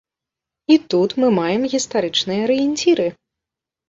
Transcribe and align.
І 0.75 0.77
тут 0.93 1.09
мы 1.23 1.27
маем 1.39 1.63
гістарычныя 1.73 2.47
арыенціры. 2.47 3.07